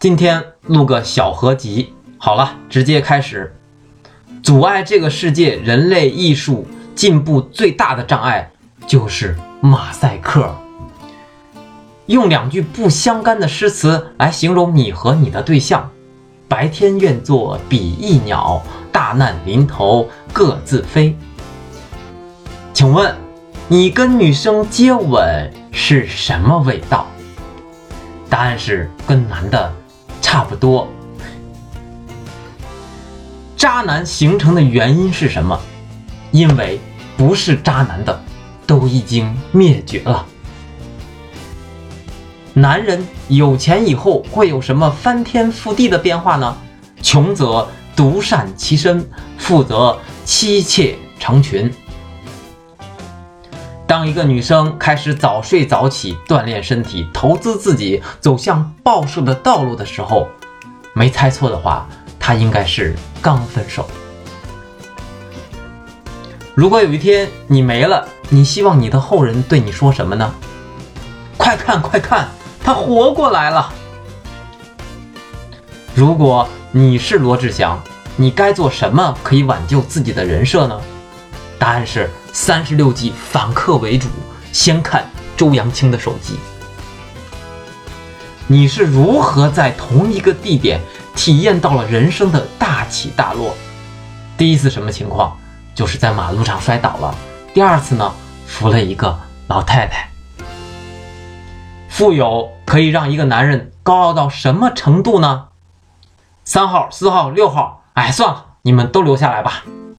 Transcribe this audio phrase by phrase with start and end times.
[0.00, 3.54] 今天录个小合集，好了，直接开始。
[4.42, 8.50] 阻碍这个世界人类艺术进步最大的障碍
[8.86, 10.56] 就是马赛克。
[12.06, 15.90] 用两句不相干的诗词来形容你和你的对象：
[16.48, 21.14] 白天愿做比翼鸟，大难临头各自飞。
[22.72, 23.14] 请问，
[23.68, 27.06] 你跟女生接吻是什么味道？
[28.30, 29.70] 答案是跟男的。
[30.30, 30.86] 差不多。
[33.56, 35.58] 渣男形成的原因是什么？
[36.30, 36.78] 因为
[37.16, 38.22] 不是渣男的
[38.64, 40.24] 都已经灭绝了。
[42.54, 46.56] 男人有钱以后会有什么翻天覆地的变化呢？
[47.02, 47.66] 穷则
[47.96, 49.04] 独善其身，
[49.36, 51.68] 富则妻妾成群。
[54.00, 60.26] 当一个女生开始早睡早起锻炼身体，投资自己，走向暴瘦的道路的时候，
[60.94, 61.86] 没猜错的话，
[62.18, 63.86] 她应该是刚分手。
[66.54, 70.34] 如果有一天你没了，你希望你的后人对你说什么呢？
[71.36, 72.26] 快看快看，
[72.64, 73.70] 他活过来了！
[75.94, 77.78] 如果你是罗志祥，
[78.16, 80.80] 你该做什么可以挽救自己的人设呢？
[81.58, 82.08] 答案是。
[82.32, 84.08] 三十六计，反客为主。
[84.52, 85.04] 先看
[85.36, 86.34] 周扬青的手机。
[88.48, 90.80] 你是如何在同一个地点
[91.14, 93.54] 体验到了人生的大起大落？
[94.36, 95.36] 第一次什么情况？
[95.72, 97.14] 就是在马路上摔倒了。
[97.54, 98.12] 第二次呢？
[98.46, 100.10] 扶了一个老太太。
[101.88, 105.46] 富有可以让一个男人高傲到什么程度呢？
[106.44, 109.62] 三号、四号、六号，哎，算了，你们都留下来吧。